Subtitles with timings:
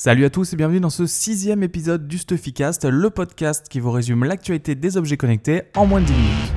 [0.00, 3.90] Salut à tous et bienvenue dans ce sixième épisode du Stuffycast, le podcast qui vous
[3.90, 6.52] résume l'actualité des objets connectés en moins de 10 minutes.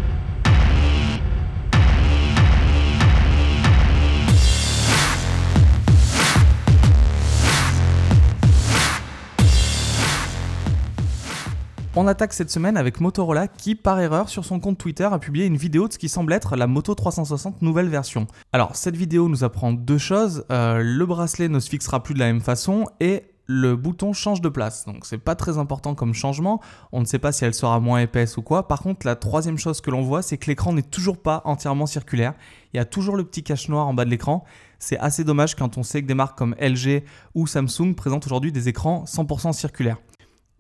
[11.94, 15.46] On attaque cette semaine avec Motorola qui, par erreur, sur son compte Twitter, a publié
[15.46, 18.28] une vidéo de ce qui semble être la Moto 360 nouvelle version.
[18.54, 20.46] Alors, cette vidéo nous apprend deux choses.
[20.52, 24.39] Euh, le bracelet ne se fixera plus de la même façon et le bouton change
[24.39, 24.86] de place.
[24.86, 26.61] Donc c'est pas très important comme changement.
[26.93, 28.68] On ne sait pas si elle sera moins épaisse ou quoi.
[28.68, 31.86] Par contre, la troisième chose que l'on voit, c'est que l'écran n'est toujours pas entièrement
[31.86, 32.33] circulaire.
[32.73, 34.45] Il y a toujours le petit cache noir en bas de l'écran.
[34.80, 37.03] C'est assez dommage quand on sait que des marques comme LG
[37.36, 39.97] ou Samsung présentent aujourd'hui des écrans 100% circulaires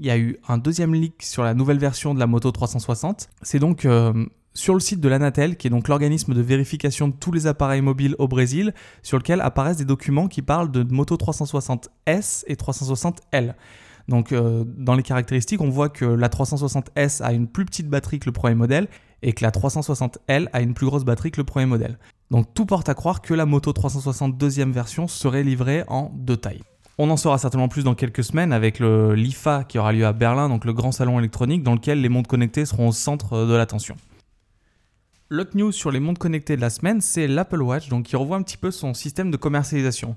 [0.01, 3.29] il y a eu un deuxième leak sur la nouvelle version de la Moto 360.
[3.43, 7.13] C'est donc euh, sur le site de l'Anatel, qui est donc l'organisme de vérification de
[7.13, 11.17] tous les appareils mobiles au Brésil, sur lequel apparaissent des documents qui parlent de Moto
[11.17, 13.53] 360S et 360L.
[14.07, 18.17] Donc euh, dans les caractéristiques, on voit que la 360S a une plus petite batterie
[18.17, 18.87] que le premier modèle
[19.21, 21.99] et que la 360L a une plus grosse batterie que le premier modèle.
[22.31, 26.37] Donc tout porte à croire que la Moto 360 deuxième version serait livrée en deux
[26.37, 26.63] tailles.
[27.03, 30.13] On en saura certainement plus dans quelques semaines avec le l'IFA qui aura lieu à
[30.13, 33.55] Berlin, donc le grand salon électronique dans lequel les montres connectées seront au centre de
[33.55, 33.95] l'attention.
[35.27, 38.37] L'autre news sur les montres connectées de la semaine, c'est l'Apple Watch, donc qui revoit
[38.37, 40.15] un petit peu son système de commercialisation.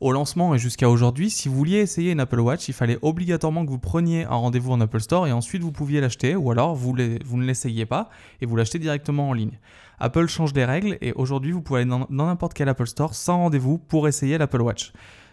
[0.00, 3.64] Au lancement et jusqu'à aujourd'hui, si vous vouliez essayer une Apple Watch, il fallait obligatoirement
[3.64, 6.74] que vous preniez un rendez-vous en Apple Store et ensuite vous pouviez l'acheter, ou alors
[6.74, 8.10] vous, vous ne l'essayiez pas
[8.42, 9.58] et vous l'achetez directement en ligne.
[10.00, 13.38] Apple change des règles et aujourd'hui vous pouvez aller dans n'importe quel Apple Store sans
[13.38, 14.92] rendez-vous pour essayer l'Apple Watch.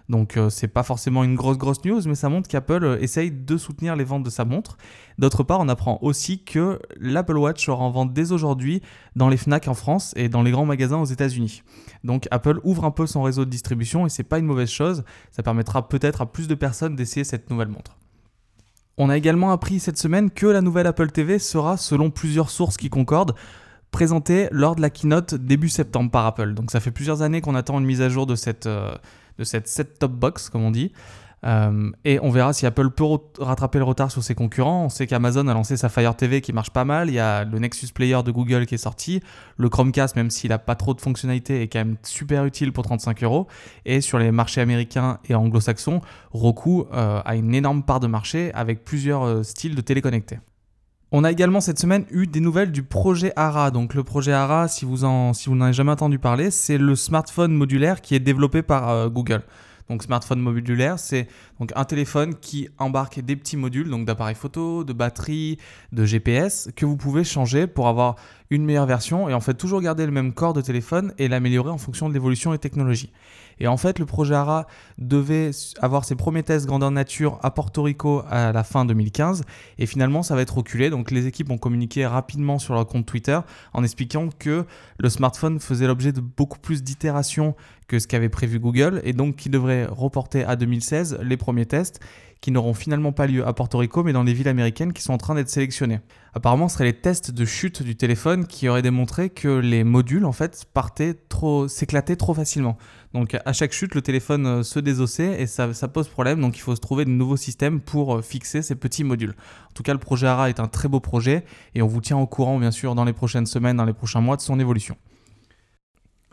[0.09, 3.32] Donc euh, c'est pas forcément une grosse grosse news, mais ça montre qu'Apple euh, essaye
[3.32, 4.78] de soutenir les ventes de sa montre.
[5.18, 8.81] D'autre part, on apprend aussi que l'Apple Watch sera en vente dès aujourd'hui
[9.16, 11.64] dans les Fnac en France et dans les grands magasins aux États-Unis.
[12.04, 15.04] Donc Apple ouvre un peu son réseau de distribution et c'est pas une mauvaise chose.
[15.31, 17.98] Ça permettra peut-être à plus de personnes d'essayer cette nouvelle montre.
[18.98, 22.78] On a également appris cette semaine que la nouvelle Apple TV sera, selon plusieurs sources
[22.78, 23.34] qui concordent,
[23.90, 26.53] présentée lors de la keynote début septembre par Apple.
[26.53, 28.94] Donc ça fait plusieurs années qu'on attend une mise à jour de cette, euh,
[29.38, 30.92] de cette set-top box, comme on dit.
[31.46, 33.06] Euh, et on verra si Apple peut
[33.38, 34.86] rattraper le retard sur ses concurrents.
[34.86, 37.10] On sait qu'Amazon a lancé sa Fire TV qui marche pas mal.
[37.10, 39.22] Il y a le Nexus Player de Google qui est sorti.
[39.58, 42.84] Le Chromecast, même s'il n'a pas trop de fonctionnalités, est quand même super utile pour
[42.84, 43.48] 35 euros.
[43.86, 46.02] Et sur les marchés américains et anglo-saxons,
[46.32, 50.40] Roku euh, a une énorme part de marché avec plusieurs euh, styles de téléconnectés.
[51.16, 53.69] On a également cette semaine eu des nouvelles du projet ARA.
[53.69, 55.31] Donc le projet ARA, si vous n'en
[55.62, 59.44] avez jamais entendu parler, c'est le smartphone modulaire qui est développé par euh, Google.
[59.90, 61.28] Donc smartphone modulaire, c'est
[61.75, 65.59] un téléphone qui embarque des petits modules, donc d'appareils photo, de batterie,
[65.91, 68.16] de GPS, que vous pouvez changer pour avoir
[68.53, 71.72] une meilleure version et en fait toujours garder le même corps de téléphone et l'améliorer
[71.72, 73.12] en fonction de l'évolution des technologies.
[73.59, 77.84] Et en fait, le projet ARA devait avoir ses premiers tests grandeur nature à Porto
[77.84, 79.44] Rico à la fin 2015
[79.78, 80.90] et finalement ça va être reculé.
[80.90, 83.40] Donc les équipes ont communiqué rapidement sur leur compte Twitter
[83.74, 84.66] en expliquant que
[84.97, 87.56] le smartphone faisait l'objet de beaucoup plus d'itérations
[87.88, 92.00] que ce qu'avait prévu Google et donc qui devrait reporter à 2016 les premiers tests
[92.44, 95.14] qui n'auront finalement pas lieu à Porto Rico mais dans les villes américaines qui sont
[95.14, 96.02] en train d'être sélectionnées.
[96.34, 100.26] Apparemment, ce seraient les tests de chute du téléphone qui auraient démontré que les modules
[100.26, 102.78] en fait partaient trop, s'éclataient trop facilement.
[103.14, 106.42] Donc à chaque chute, le téléphone euh, se désossait et ça, ça, pose problème.
[106.42, 109.36] Donc il faut se trouver de nouveaux systèmes pour euh, fixer ces petits modules.
[109.70, 111.46] En tout cas, le projet ARA est un très beau projet
[111.76, 114.20] et on vous tient au courant bien sûr dans les prochaines semaines, dans les prochains
[114.20, 114.98] mois de son évolution.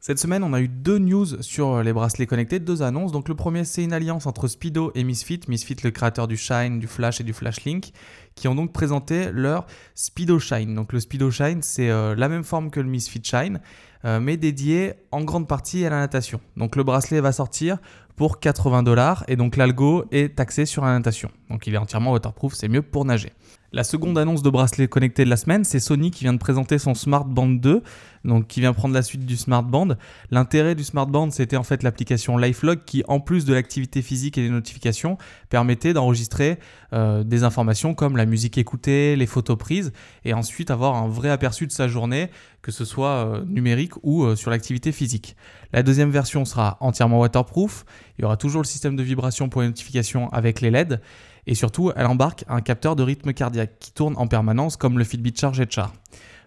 [0.02, 3.12] Cette semaine, on a eu deux news sur les bracelets connectés, deux annonces.
[3.12, 6.80] Donc le premier, c'est une alliance entre Speedo et Misfit, Misfit le créateur du Shine,
[6.80, 7.92] du Flash et du Flash Link,
[8.34, 10.74] qui ont donc présenté leur Speedo Shine.
[10.74, 14.36] Donc le Speedo Shine, c'est euh, la même forme que le Misfit Shine, euh, mais
[14.36, 16.40] dédié en grande partie à la natation.
[16.56, 17.78] Donc le bracelet va sortir
[18.16, 21.30] pour 80 dollars et donc l'algo est taxé sur la natation.
[21.48, 23.32] Donc il est entièrement waterproof, c'est mieux pour nager.
[23.72, 26.78] La seconde annonce de bracelet connecté de la semaine, c'est Sony qui vient de présenter
[26.78, 27.82] son Smart Band 2,
[28.24, 29.90] donc qui vient prendre la suite du Smart Band.
[30.32, 34.36] L'intérêt du Smart Band, c'était en fait l'application LifeLog qui, en plus de l'activité physique
[34.38, 35.18] et des notifications,
[35.50, 36.58] permettait d'enregistrer
[36.92, 39.92] euh, des informations comme la musique écoutée, les photos prises,
[40.24, 42.28] et ensuite avoir un vrai aperçu de sa journée,
[42.62, 45.36] que ce soit euh, numérique ou euh, sur l'activité physique.
[45.72, 47.84] La deuxième version sera entièrement waterproof.
[48.18, 51.00] Il y aura toujours le système de vibration pour les notifications avec les LED.
[51.46, 55.04] Et surtout, elle embarque un capteur de rythme cardiaque qui tourne en permanence comme le
[55.04, 55.92] Fitbit Charge et Char.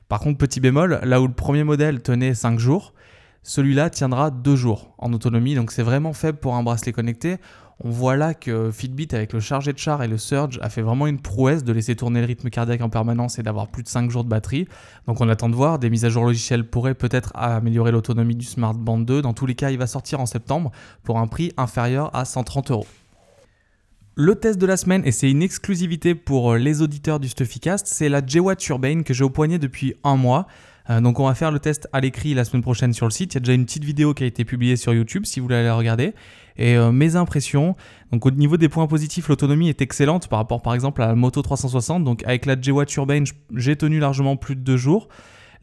[0.07, 2.94] Par contre, petit bémol, là où le premier modèle tenait 5 jours,
[3.42, 7.38] celui-là tiendra 2 jours en autonomie, donc c'est vraiment faible pour un bracelet connecté.
[7.80, 10.81] On voit là que Fitbit avec le Charge et Char et le Surge a fait
[10.81, 13.88] vraiment une prouesse de laisser tourner le rythme cardiaque en permanence et d'avoir plus de
[13.88, 14.68] 5 jours de batterie.
[15.08, 18.46] Donc on attend de voir, des mises à jour logicielles pourraient peut-être améliorer l'autonomie du
[18.46, 19.22] Smart Band 2.
[19.22, 20.72] Dans tous les cas, il va sortir en septembre
[21.04, 22.88] pour un prix inférieur à 130 euros.
[24.16, 28.10] Le test de la semaine, et c'est une exclusivité pour les auditeurs du Stuffycast, c'est
[28.10, 30.46] la J-Watt Urbane que j'ai au poignet depuis un mois.
[30.90, 33.34] Euh, donc on va faire le test à l'écrit la semaine prochaine sur le site.
[33.34, 35.46] Il y a déjà une petite vidéo qui a été publiée sur YouTube si vous
[35.46, 36.14] voulez la regarder.
[36.58, 37.76] Et euh, mes impressions,
[38.12, 41.16] donc au niveau des points positifs, l'autonomie est excellente par rapport par exemple à la
[41.16, 42.04] Moto 360.
[42.04, 43.26] Donc avec la J-Watt Urbane,
[43.56, 45.08] j'ai tenu largement plus de deux jours.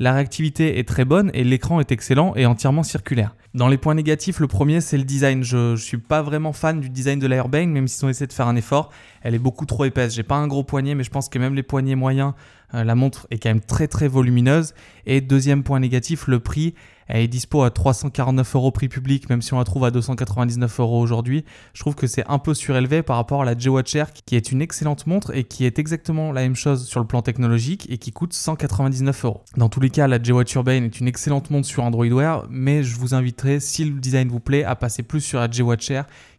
[0.02, 3.36] La réactivité est très bonne et l'écran est excellent et entièrement circulaire.
[3.52, 5.44] Dans les points négatifs, le premier c'est le design.
[5.44, 8.32] Je, ne suis pas vraiment fan du design de l'Airbane, même s'ils ont essayé de
[8.32, 8.88] faire un effort.
[9.20, 10.14] Elle est beaucoup trop épaisse.
[10.14, 12.32] J'ai pas un gros poignet, mais je pense que même les poignets moyens,
[12.72, 14.74] la montre est quand même très très volumineuse.
[15.06, 16.74] Et deuxième point négatif, le prix.
[17.12, 20.78] Elle est dispo à 349 euros prix public, même si on la trouve à 299
[20.78, 21.44] euros aujourd'hui.
[21.74, 24.62] Je trouve que c'est un peu surélevé par rapport à la G-Watch qui est une
[24.62, 28.12] excellente montre et qui est exactement la même chose sur le plan technologique et qui
[28.12, 29.42] coûte 199 euros.
[29.56, 32.84] Dans tous les cas, la G-Watch Urbane est une excellente montre sur Android Wear, mais
[32.84, 35.90] je vous inviterai, si le design vous plaît, à passer plus sur la G-Watch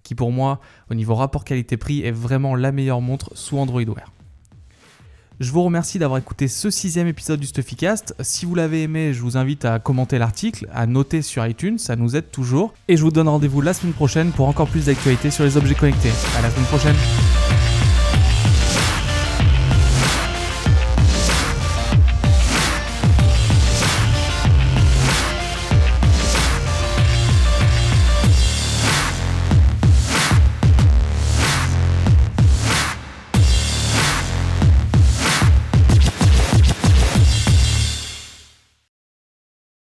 [0.04, 4.10] qui pour moi, au niveau rapport qualité-prix, est vraiment la meilleure montre sous Android Wear.
[5.41, 8.13] Je vous remercie d'avoir écouté ce sixième épisode du Stuffycast.
[8.19, 11.95] Si vous l'avez aimé, je vous invite à commenter l'article, à noter sur iTunes, ça
[11.95, 12.75] nous aide toujours.
[12.88, 15.73] Et je vous donne rendez-vous la semaine prochaine pour encore plus d'actualités sur les objets
[15.73, 16.11] connectés.
[16.38, 16.95] À la semaine prochaine